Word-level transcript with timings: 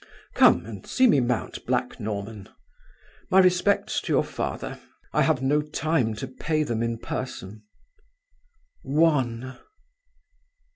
Come 0.33 0.65
and 0.65 0.83
see 0.87 1.05
me 1.05 1.19
mount 1.19 1.63
Black 1.67 1.99
Norman. 1.99 2.49
My 3.29 3.37
respects 3.37 4.01
to 4.01 4.11
your 4.11 4.23
father. 4.23 4.79
I 5.13 5.21
have 5.21 5.43
no 5.43 5.61
time 5.61 6.15
to 6.15 6.27
pay 6.27 6.63
them 6.63 6.81
in 6.81 6.97
person. 6.97 7.61
One!" 8.81 9.59